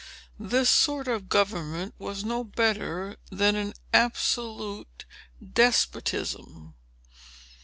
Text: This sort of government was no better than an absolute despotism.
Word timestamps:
This 0.39 0.67
sort 0.67 1.07
of 1.07 1.29
government 1.29 1.93
was 1.99 2.23
no 2.23 2.43
better 2.43 3.17
than 3.29 3.55
an 3.55 3.73
absolute 3.93 5.05
despotism. 5.53 6.73